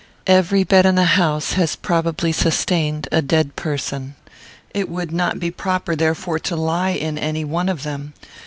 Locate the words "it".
4.73-4.89